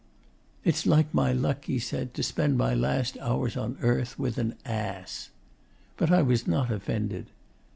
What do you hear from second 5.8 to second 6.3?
But I